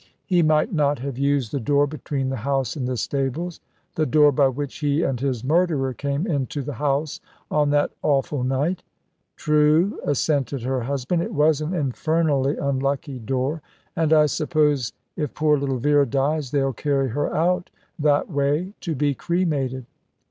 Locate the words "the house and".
2.29-2.87